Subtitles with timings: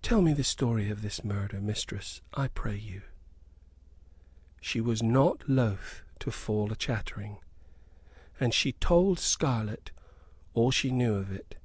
[0.00, 3.02] "Tell me the story of this murder, mistress, I pray you."
[4.60, 7.38] She was not loth to fall a chattering,
[8.38, 9.90] and she told Scarlett
[10.54, 11.56] all she knew of it.